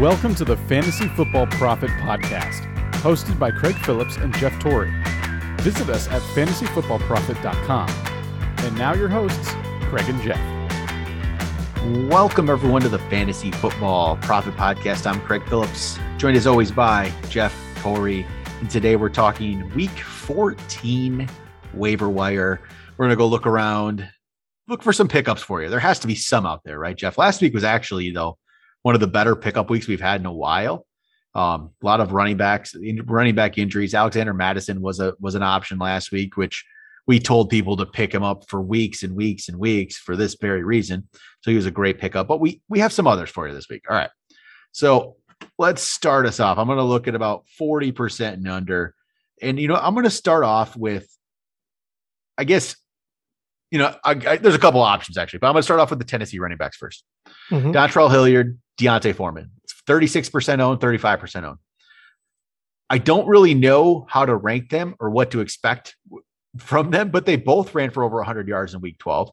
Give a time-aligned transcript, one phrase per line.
[0.00, 2.62] Welcome to the Fantasy Football Profit Podcast,
[3.02, 4.90] hosted by Craig Phillips and Jeff Torrey.
[5.58, 7.90] Visit us at fantasyfootballprofit.com.
[8.64, 9.50] And now your hosts,
[9.90, 10.40] Craig and Jeff.
[12.10, 15.06] Welcome, everyone, to the Fantasy Football Profit Podcast.
[15.06, 18.26] I'm Craig Phillips, joined as always by Jeff Torrey.
[18.60, 21.28] And today we're talking week 14
[21.74, 22.62] waiver wire.
[22.96, 24.08] We're going to go look around,
[24.66, 25.68] look for some pickups for you.
[25.68, 27.18] There has to be some out there, right, Jeff?
[27.18, 28.38] Last week was actually, though,
[28.82, 30.86] one of the better pickup weeks we've had in a while.
[31.34, 33.94] Um, a lot of running backs, running back injuries.
[33.94, 36.64] Alexander Mattison was a was an option last week, which
[37.06, 40.36] we told people to pick him up for weeks and weeks and weeks for this
[40.40, 41.08] very reason.
[41.42, 42.26] So he was a great pickup.
[42.26, 43.84] But we we have some others for you this week.
[43.88, 44.10] All right.
[44.72, 45.16] So
[45.58, 46.58] let's start us off.
[46.58, 48.94] I'm going to look at about 40% and under.
[49.40, 51.08] And you know, I'm going to start off with
[52.36, 52.76] I guess
[53.70, 55.90] you know, I, I, there's a couple options actually, but I'm going to start off
[55.90, 57.02] with the Tennessee running backs 1st
[57.50, 57.70] mm-hmm.
[57.70, 59.50] Dontrell Hilliard, D'Onta Foreman.
[59.64, 61.58] It's 36% owned, 35% owned.
[62.88, 65.94] I don't really know how to rank them or what to expect
[66.58, 69.30] from them, but they both ran for over 100 yards in week 12.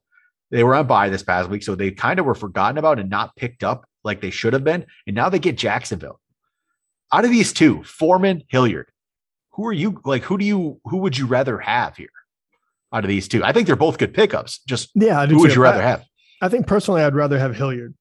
[0.51, 3.09] They were on bye this past week, so they kind of were forgotten about and
[3.09, 4.85] not picked up like they should have been.
[5.07, 6.19] And now they get Jacksonville.
[7.11, 8.91] Out of these two, Foreman, Hilliard,
[9.53, 10.23] who are you like?
[10.23, 12.09] Who do you, who would you rather have here
[12.93, 13.43] out of these two?
[13.43, 14.59] I think they're both good pickups.
[14.67, 16.03] Just yeah, who would you rather have?
[16.41, 17.95] I think personally, I'd rather have Hilliard.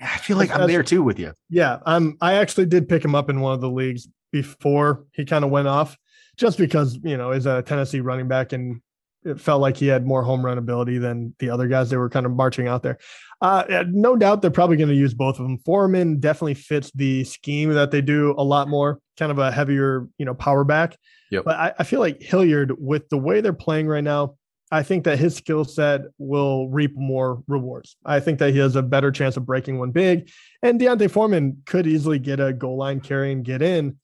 [0.00, 1.34] I feel like I'm there too with you.
[1.48, 2.16] Yeah, I'm.
[2.20, 5.50] I actually did pick him up in one of the leagues before he kind of
[5.50, 5.96] went off,
[6.36, 8.80] just because you know is a Tennessee running back and
[9.24, 11.90] it felt like he had more home run ability than the other guys.
[11.90, 12.98] They were kind of marching out there.
[13.40, 15.58] Uh, no doubt they're probably going to use both of them.
[15.58, 20.08] Foreman definitely fits the scheme that they do a lot more, kind of a heavier,
[20.18, 20.96] you know, power back.
[21.30, 21.44] Yep.
[21.44, 24.36] But I, I feel like Hilliard, with the way they're playing right now,
[24.72, 27.96] I think that his skill set will reap more rewards.
[28.04, 30.30] I think that he has a better chance of breaking one big.
[30.62, 33.98] And D'Onta Foreman could easily get a goal line carry and get in.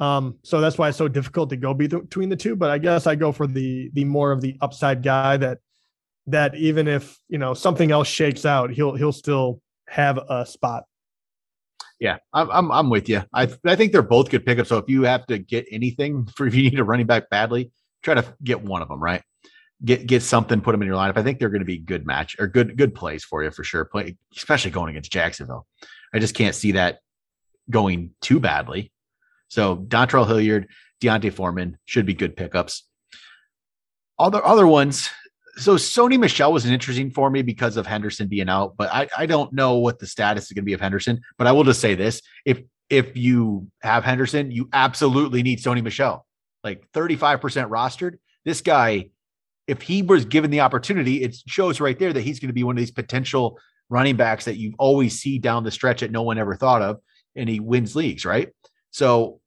[0.00, 2.56] Um, so that's why it's so difficult to go between the two.
[2.56, 5.58] But I guess I go for the the more of the upside guy that
[6.26, 10.84] that even if you know something else shakes out, he'll he'll still have a spot.
[11.98, 13.22] Yeah, I'm I'm, with you.
[13.34, 14.70] I I think they're both good pickups.
[14.70, 17.70] So if you have to get anything for if you need a running back badly,
[18.02, 19.22] try to get one of them right
[19.84, 21.16] get get something, put them in your lineup.
[21.16, 23.64] I think they're going to be good match or good good plays for you for
[23.64, 23.84] sure.
[23.84, 25.66] Play especially going against Jacksonville.
[26.12, 26.98] I just can't see that
[27.68, 28.92] going too badly.
[29.50, 30.68] So Dontrell Hilliard,
[31.00, 32.86] D'Onta Foreman should be good pickups.
[34.18, 35.10] Other other ones.
[35.56, 39.26] So Sony Michel was interesting for me because of Henderson being out, but I, I
[39.26, 41.20] don't know what the status is going to be of Henderson.
[41.36, 45.82] But I will just say this: if if you have Henderson, you absolutely need Sony
[45.82, 46.26] Michel,
[46.64, 48.14] Like 35% rostered.
[48.44, 49.10] This guy
[49.70, 52.64] if he was given the opportunity, it shows right there that he's going to be
[52.64, 53.56] one of these potential
[53.88, 56.98] running backs that you always see down the stretch that no one ever thought of,
[57.36, 58.48] and he wins leagues, right?
[58.90, 59.40] So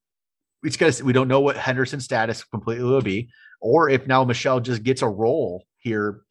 [0.64, 3.30] it's got we don't know what Henderson's status completely will be,
[3.62, 6.22] or if now Michel just gets a role here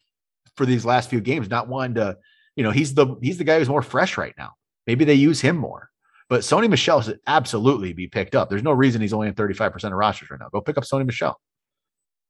[0.55, 2.17] for these last few games, not wanting to,
[2.55, 4.51] you know, he's the he's the guy who's more fresh right now.
[4.87, 5.89] Maybe they use him more.
[6.29, 8.49] But Sony Michel should absolutely be picked up.
[8.49, 10.49] There's no reason he's only in 35% of rosters right now.
[10.49, 11.39] Go pick up Sony Michel.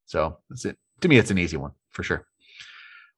[0.06, 2.26] So that's it to me, it's an easy one for sure.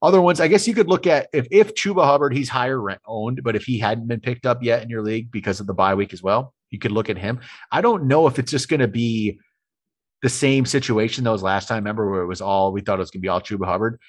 [0.02, 3.00] Other ones, I guess you could look at if if Chuba Hubbard, he's higher rent
[3.06, 5.72] owned, but if he hadn't been picked up yet in your league because of the
[5.72, 7.40] bye week as well, you could look at him.
[7.70, 9.38] I don't know if it's just going to be
[10.22, 11.78] the same situation that was last time.
[11.78, 14.00] Remember where it was all we thought it was going to be all Chuba Hubbard.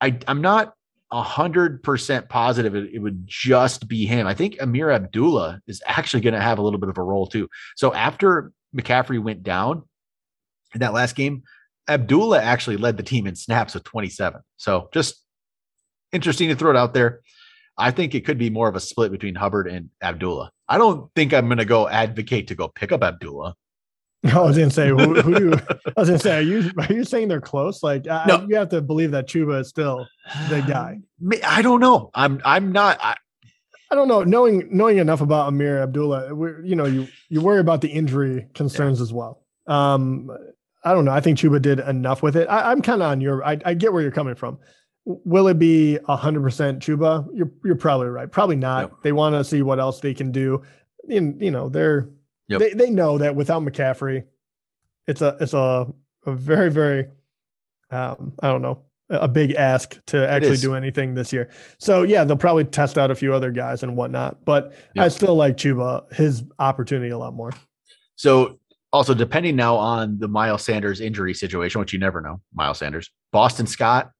[0.00, 0.74] I I'm not
[1.12, 4.26] a hundred percent positive it, it, would just be him.
[4.26, 7.26] I think Ameer Abdullah is actually going to have a little bit of a role
[7.26, 7.48] too.
[7.76, 9.82] So after McCaffrey went down
[10.72, 11.42] in that last game,
[11.88, 14.40] Abdullah actually led the team in snaps with 27.
[14.56, 15.20] So just
[16.12, 17.20] interesting to throw it out there.
[17.76, 20.52] I think it could be more of a split between Hubbard and Abdullah.
[20.70, 23.56] I don't think I'm going to go advocate to go pick up Abdullah.
[24.24, 25.52] I was going to say, who, who do you,
[25.96, 27.82] I was going to say, are you are you saying they're close?
[27.82, 28.46] Like, no.
[28.48, 30.06] You have to believe that Chuba is still
[30.48, 31.00] the guy.
[31.44, 32.10] I don't know.
[32.14, 32.98] I'm I'm not.
[33.02, 33.16] I,
[33.90, 34.22] I don't know.
[34.22, 36.28] Knowing knowing enough about Ameer Abdullah,
[36.62, 39.02] you know, you you worry about the injury concerns yeah.
[39.02, 39.42] as well.
[39.66, 40.30] Um,
[40.84, 41.12] I don't know.
[41.12, 42.46] I think Chuba did enough with it.
[42.48, 43.44] I, am kind of on your.
[43.44, 44.58] I, I, get where you're coming from.
[45.04, 47.26] Will it be 100 percent Chuba?
[47.34, 48.30] You're you're probably right.
[48.30, 48.82] Probably not.
[48.82, 48.92] Yep.
[49.02, 50.62] They want to see what else they can do.
[51.08, 52.08] And you know they're
[52.48, 52.60] yep.
[52.60, 54.24] they they know that without McCaffrey,
[55.06, 55.86] it's a it's a
[56.26, 57.08] a very very
[57.90, 61.50] um, I don't know a big ask to actually do anything this year.
[61.78, 64.44] So yeah, they'll probably test out a few other guys and whatnot.
[64.44, 65.06] But yep.
[65.06, 67.50] I still like Chuba his opportunity a lot more.
[68.14, 68.60] So
[68.92, 73.10] also depending now on the Miles Sanders injury situation, which you never know, Miles Sanders,
[73.32, 74.12] Boston Scott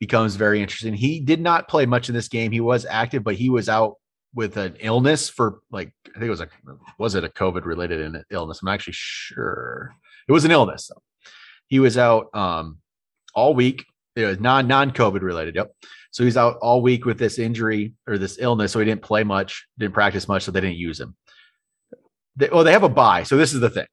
[0.00, 0.94] becomes very interesting.
[0.94, 2.52] He did not play much in this game.
[2.52, 3.94] He was active, but he was out
[4.34, 6.48] with an illness for like I think it was a
[6.98, 8.60] was it a COVID related illness?
[8.62, 9.94] I'm actually sure
[10.28, 10.90] it was an illness.
[11.66, 12.78] He was out um
[13.34, 13.84] all week.
[14.16, 15.54] It was non non COVID related.
[15.54, 15.72] Yep.
[16.10, 18.72] So he's out all week with this injury or this illness.
[18.72, 21.14] So he didn't play much, didn't practice much, so they didn't use him.
[22.36, 23.24] They, well, they have a bye.
[23.24, 23.86] So this is the thing.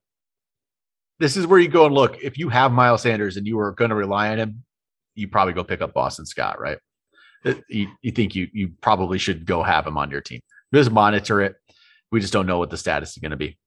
[1.18, 2.18] This is where you go and look.
[2.22, 4.64] If you have Miles Sanders and you are going to rely on him,
[5.16, 6.78] you probably go pick up Boston Scott, right?
[7.68, 10.40] You, you think you you probably should go have him on your team.
[10.72, 11.56] Just monitor it.
[12.10, 13.58] We just don't know what the status is going to be.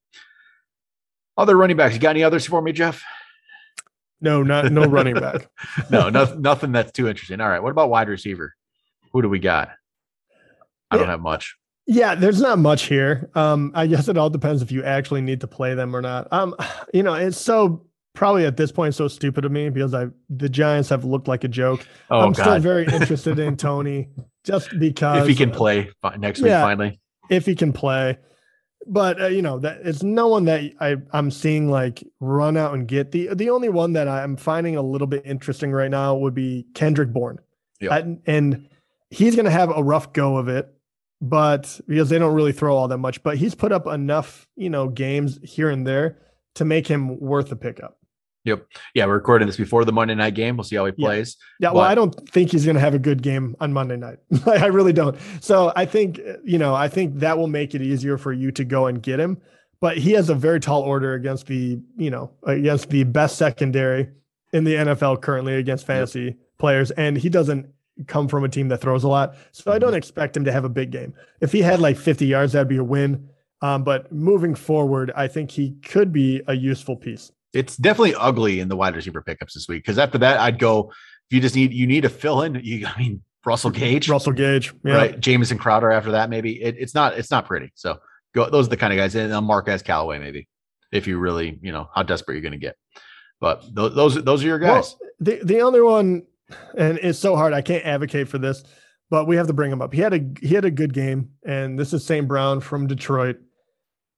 [1.36, 1.94] Other running backs.
[1.94, 3.02] You got any others for me, Jeff?
[4.20, 5.48] No, not no running back.
[5.90, 7.40] no, no, nothing that's too interesting.
[7.40, 7.62] All right.
[7.62, 8.54] What about wide receiver?
[9.12, 9.70] Who do we got?
[10.90, 11.56] I don't have much.
[11.86, 13.30] Yeah, there's not much here.
[13.34, 16.28] Um, I guess it all depends if you actually need to play them or not.
[16.32, 16.54] Um,
[16.94, 20.48] you know, it's so probably at this point so stupid of me because I the
[20.48, 21.86] Giants have looked like a joke.
[22.10, 22.42] Oh, I'm God.
[22.42, 24.08] still very interested in Toney
[24.44, 27.00] just because if he can play next week yeah, finally.
[27.28, 28.18] If he can play
[28.86, 32.74] but uh, you know that it's no one that I I'm seeing like run out
[32.74, 36.16] and get the the only one that I'm finding a little bit interesting right now
[36.16, 37.38] would be Kendrick Bourne,
[37.80, 38.06] yep.
[38.26, 38.68] and
[39.10, 40.72] he's going to have a rough go of it,
[41.20, 44.70] but because they don't really throw all that much, but he's put up enough you
[44.70, 46.18] know games here and there
[46.54, 47.98] to make him worth a pickup.
[48.44, 48.66] Yep.
[48.94, 50.56] Yeah, we're recording this before the Monday night game.
[50.56, 51.36] We'll see how he plays.
[51.58, 51.68] Yeah.
[51.68, 54.18] yeah well, I don't think he's going to have a good game on Monday night.
[54.46, 55.18] I really don't.
[55.40, 58.64] So I think, you know, I think that will make it easier for you to
[58.64, 59.40] go and get him.
[59.80, 64.08] But he has a very tall order against the, you know, against the best secondary
[64.52, 66.36] in the NFL currently against fantasy yep.
[66.58, 66.90] players.
[66.92, 67.66] And he doesn't
[68.06, 69.34] come from a team that throws a lot.
[69.52, 69.98] So I don't mm-hmm.
[69.98, 71.14] expect him to have a big game.
[71.40, 73.28] If he had like 50 yards, that'd be a win.
[73.62, 78.60] Um, but moving forward, I think he could be a useful piece it's definitely ugly
[78.60, 79.82] in the wide receiver pickups this week.
[79.82, 80.92] Because after that, I'd go
[81.30, 82.60] if you just need you need to fill in.
[82.62, 84.94] You, I mean, Russell Gage, Russell Gage, yeah.
[84.94, 85.20] right?
[85.20, 85.90] Jamison Crowder.
[85.90, 87.72] After that, maybe it, it's not it's not pretty.
[87.74, 87.98] So
[88.34, 88.48] go.
[88.50, 89.14] Those are the kind of guys.
[89.14, 90.48] And Marquez Callaway, maybe
[90.92, 92.76] if you really you know how desperate you're going to get.
[93.40, 94.96] But th- those those are your guys.
[95.00, 96.24] Well, the the other one,
[96.76, 97.52] and it's so hard.
[97.52, 98.62] I can't advocate for this,
[99.08, 99.92] but we have to bring him up.
[99.92, 102.28] He had a he had a good game, and this is St.
[102.28, 103.38] Brown from Detroit.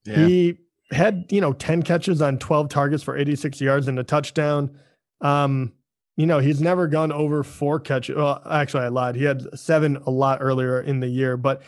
[0.05, 0.27] Yeah.
[0.27, 0.59] He
[0.93, 4.77] had you know 10 catches on 12 targets for 86 yards and a touchdown.
[5.21, 5.73] Um
[6.17, 9.17] you know he's never gone over four catches well actually i lied.
[9.17, 11.63] He had seven a lot earlier in the year but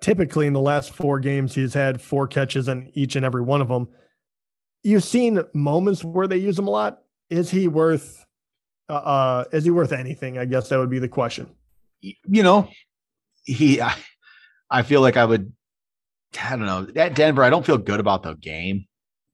[0.00, 3.60] typically in the last four games he's had four catches in each and every one
[3.60, 3.88] of them.
[4.82, 7.02] You've seen moments where they use him a lot.
[7.30, 8.24] Is he worth
[8.88, 10.38] uh, uh is he worth anything?
[10.38, 11.48] I guess that would be the question.
[12.00, 12.68] You know
[13.48, 13.94] he I,
[14.70, 15.52] I feel like i would
[16.42, 16.86] I don't know.
[16.96, 18.86] At Denver, I don't feel good about the game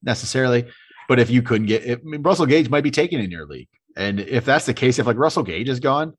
[0.03, 0.67] necessarily.
[1.09, 3.69] But if you couldn't get, I mean, Russell Gage might be taken in your league,
[3.97, 6.15] and if that's the case, if like Russell Gage is gone,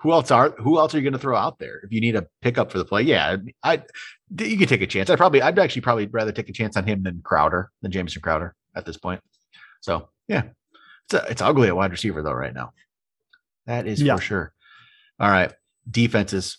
[0.00, 2.14] who else are who else are you going to throw out there if you need
[2.14, 3.02] a pickup for the play?
[3.02, 3.82] Yeah, I
[4.38, 5.10] you could take a chance.
[5.10, 8.22] I probably I'd actually probably rather take a chance on him than Crowder than Jamison
[8.22, 9.20] Crowder at this point.
[9.80, 10.44] So yeah,
[11.06, 12.72] it's a, it's ugly at wide receiver though right now.
[13.66, 14.16] That is yeah.
[14.16, 14.52] for sure.
[15.18, 15.52] All right,
[15.90, 16.58] defenses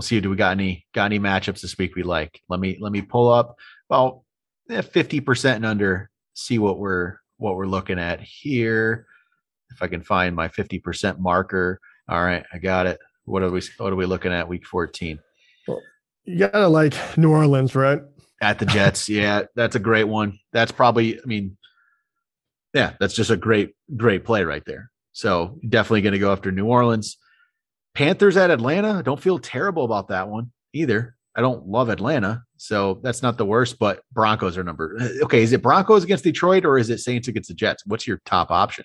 [0.00, 0.18] we'll see.
[0.18, 2.40] Do we got any got any matchups this week we like?
[2.48, 3.56] Let me let me pull up
[3.90, 4.22] about
[4.86, 6.08] fifty percent and under.
[6.32, 9.06] See what we're what we're looking at here.
[9.70, 11.80] If I can find my fifty percent marker.
[12.08, 12.98] All right, I got it.
[13.26, 15.18] What are we what are we looking at week fourteen?
[15.68, 15.82] Well,
[16.24, 18.00] you gotta like New Orleans, right?
[18.40, 20.38] At the Jets, yeah, that's a great one.
[20.50, 21.58] That's probably, I mean,
[22.72, 24.90] yeah, that's just a great great play right there.
[25.12, 27.18] So definitely going to go after New Orleans.
[27.94, 29.02] Panthers at Atlanta.
[29.02, 31.16] Don't feel terrible about that one either.
[31.36, 33.78] I don't love Atlanta, so that's not the worst.
[33.78, 34.98] But Broncos are number.
[35.22, 37.84] Okay, is it Broncos against Detroit or is it Saints against the Jets?
[37.86, 38.84] What's your top option?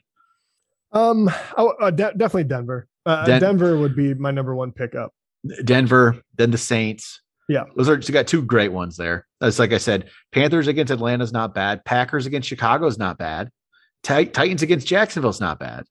[0.92, 2.88] Um, oh, uh, de- definitely Denver.
[3.06, 5.12] Uh, Den- Denver would be my number one pickup.
[5.64, 7.22] Denver, then the Saints.
[7.48, 9.28] Yeah, those are you got two great ones there.
[9.40, 11.86] That's like I said, Panthers against Atlanta is not bad.
[11.86, 13.50] Packers against Chicago is not bad.
[14.04, 15.86] Titans against Jacksonville is not bad.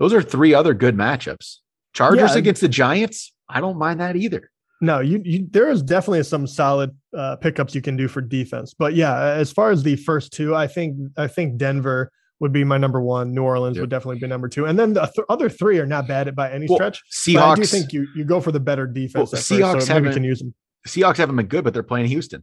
[0.00, 1.58] Those are three other good matchups.
[1.92, 2.38] Chargers yeah.
[2.38, 3.32] against the Giants.
[3.48, 4.50] I don't mind that either.
[4.80, 8.72] No, you, you there is definitely some solid uh, pickups you can do for defense.
[8.72, 12.64] But yeah, as far as the first two, I think I think Denver would be
[12.64, 13.34] my number one.
[13.34, 13.82] New Orleans yep.
[13.82, 16.50] would definitely be number two, and then the th- other three are not bad by
[16.50, 17.02] any well, stretch.
[17.12, 17.52] Seahawks.
[17.52, 19.32] I do think you you go for the better defense.
[19.32, 20.54] Well, Seahawks first, so haven't can use them.
[20.88, 22.42] Seahawks haven't been good, but they're playing Houston,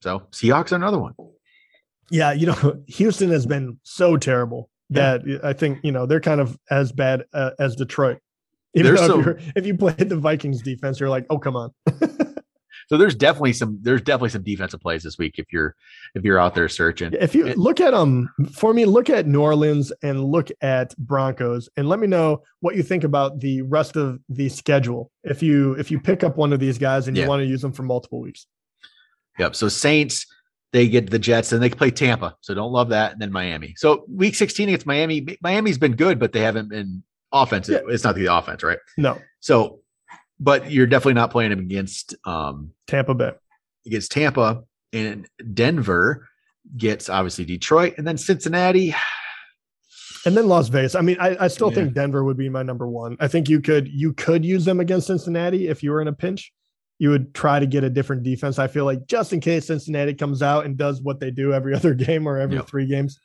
[0.00, 1.12] so Seahawks are another one.
[2.10, 5.38] Yeah, you know, Houston has been so terrible that yeah.
[5.42, 8.18] I think you know they're kind of as bad uh, as Detroit.
[8.76, 11.70] Even so, if, if, you played the Vikings defense, you're like, oh come on.
[12.88, 15.74] So there's definitely some there's definitely some defensive plays this week if you're
[16.14, 17.12] if you're out there searching.
[17.18, 21.68] If you look at um for me, look at New Orleans and look at Broncos,
[21.76, 25.10] and let me know what you think about the rest of the schedule.
[25.22, 27.28] If you if you pick up one of these guys and you Yeah.
[27.28, 28.46] want to use them for multiple weeks,
[29.38, 29.56] Yep.
[29.56, 30.26] So Saints,
[30.74, 32.34] they get the Jets and they play Tampa.
[32.40, 33.12] So don't love that.
[33.12, 33.74] And then Miami.
[33.76, 35.24] So week 16 against Miami.
[35.40, 37.82] Miami's been good, but they haven't been offensive.
[37.88, 38.78] It's not the offense, right?
[38.98, 39.80] no So,
[40.40, 43.30] but you're definitely not playing them against um Tampa Bay.
[43.86, 46.28] against Tampa and Denver
[46.76, 48.94] gets obviously Detroit and then Cincinnati.
[50.26, 50.94] And then Las Vegas.
[50.96, 51.74] I mean, I, I still Yeah.
[51.76, 53.16] think Denver would be my number one.
[53.20, 56.12] I think you could you could use them against Cincinnati if you were in a
[56.12, 56.52] pinch.
[56.98, 58.58] You would try to get a different defense.
[58.58, 61.74] I feel like just in case Cincinnati comes out and does what they do every
[61.76, 62.68] other game or every Yep.
[62.68, 63.18] three games.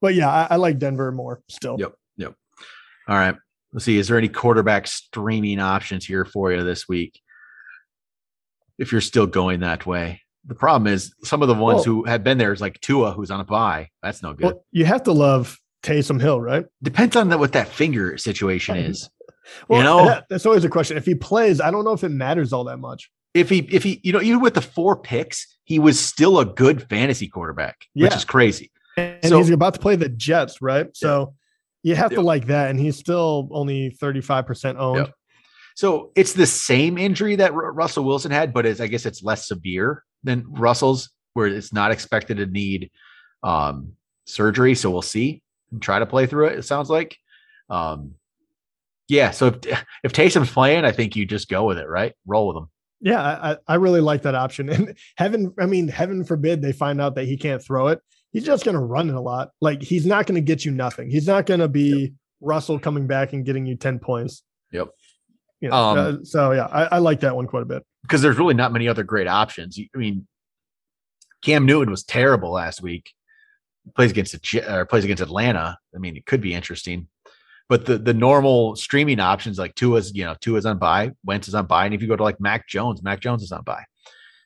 [0.00, 1.76] But yeah, I, I like Denver more still.
[1.78, 1.92] Yep.
[2.16, 2.34] Yep.
[3.08, 3.36] All right.
[3.72, 3.98] Let's see.
[3.98, 7.20] Is there any quarterback streaming options here for you this week?
[8.78, 10.20] If you're still going that way.
[10.46, 13.12] The problem is some of the ones Well- who have been there is like Tua,
[13.12, 13.88] who's on a bye.
[14.02, 14.44] That's no good.
[14.46, 16.66] Well, you have to love Taysom Hill, right?
[16.82, 19.08] Depends on the, what that finger situation is.
[19.68, 20.96] Well, you know, that- that's always a question.
[20.96, 23.10] If he plays, I don't know if it matters all that much.
[23.34, 26.44] if he, if he, you know, even with the four picks, he was still a
[26.44, 28.70] good fantasy quarterback, which is crazy.
[28.98, 30.94] And So- he's about to play the Jets, right?
[30.94, 31.34] So
[31.82, 32.68] you have to like that.
[32.70, 34.98] And he's still only 35% owned.
[35.74, 39.22] So it's the same injury that Ru- Russell Wilson had, but it's, I guess it's
[39.22, 42.90] less severe than Russell's, where it's not expected to need
[43.42, 43.92] um,
[44.26, 44.74] surgery.
[44.74, 45.42] So we'll see.
[45.80, 46.58] Try to play through it.
[46.58, 47.16] It sounds like.
[47.70, 48.16] Um,
[49.12, 49.30] yeah.
[49.30, 52.14] So if if Taysom's playing, I think you just go with it, right?
[52.26, 52.68] Roll with him.
[53.00, 54.68] Yeah, I, I- really like that option.
[54.70, 58.00] And heaven, I mean, heaven forbid they find out that he can't throw it.
[58.32, 59.50] He's just going to run it a lot.
[59.60, 61.10] Like he's not going to get you nothing.
[61.10, 64.42] He's not going to be Russell coming back and getting you 10 points.
[64.72, 64.88] Yep.
[65.60, 67.82] You know, Um, uh, so yeah, I, I like that one quite a bit.
[68.02, 69.78] because there's really not many other great options.
[69.78, 70.26] I mean,
[71.42, 73.12] Cam Newton was terrible last week.
[73.96, 74.34] Plays against
[74.68, 75.76] or plays against Atlanta.
[75.94, 77.08] I mean, it could be interesting.
[77.72, 81.54] But the the normal streaming options like Tua's, you know, Tua's on bye, Wentz is
[81.54, 83.84] on bye, and if you go to like Mac Jones, Mac Jones is on bye.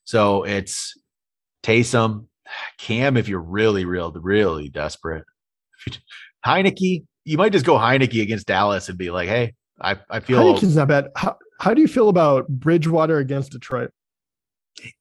[0.04, 0.94] So it's
[1.64, 2.28] Taysom,
[2.78, 5.24] Cam if you're really, real, really desperate.
[6.46, 10.54] Heinicke, you might just go Heinicke against Dallas and be like, hey, I, I feel
[10.54, 11.08] Heinicke's not bad.
[11.16, 13.90] How, how do you feel about Bridgewater against Detroit?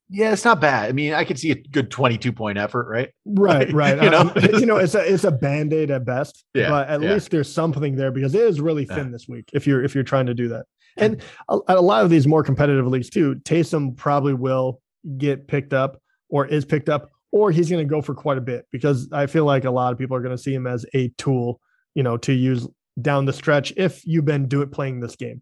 [0.10, 0.90] Yeah, it's not bad.
[0.90, 3.10] I mean, I could see a good 22 point effort, right?
[3.26, 4.02] Right, right.
[4.02, 4.20] You know?
[4.20, 6.46] Um, you know, it's a it's a band aid at best.
[6.54, 7.14] Yeah, but at yeah.
[7.14, 9.12] least there's something there because it is really thin Yeah.
[9.12, 9.50] this week.
[9.54, 10.66] If you're if you're trying to do that,
[10.98, 14.82] and a, a lot of these more competitive leagues too, Taysom probably will
[15.18, 18.42] get picked up or is picked up, or he's going to go for quite a
[18.42, 20.86] bit because I feel like a lot of people are going to see him as
[20.94, 21.60] a tool,
[21.96, 22.68] you know, to use
[23.02, 25.42] down the stretch if you've been do it playing this game.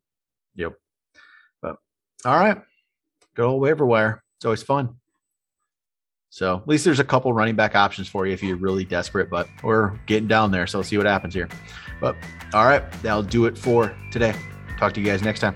[0.55, 0.73] Yep.
[1.61, 1.75] But
[2.25, 2.57] all right.
[3.37, 4.22] Old waiver wire.
[4.43, 4.97] It's always fun.
[6.29, 9.29] So at least there's a couple running back options for you if you're really desperate,
[9.29, 10.67] but we're getting down there.
[10.67, 11.47] So we'll see what happens here.
[12.01, 12.17] But
[12.53, 14.35] all right, that'll do it for today.
[14.77, 15.55] Talk to you guys next time.